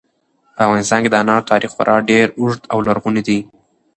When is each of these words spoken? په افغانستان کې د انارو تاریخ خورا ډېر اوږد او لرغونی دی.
په 0.55 0.59
افغانستان 0.65 0.99
کې 1.03 1.09
د 1.11 1.15
انارو 1.21 1.49
تاریخ 1.51 1.71
خورا 1.75 1.95
ډېر 2.11 2.27
اوږد 2.39 2.61
او 2.73 2.77
لرغونی 2.87 3.21
دی. 3.27 3.39